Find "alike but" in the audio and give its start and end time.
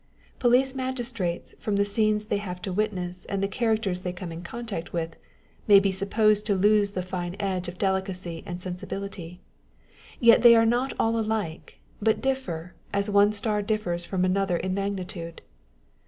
11.19-12.19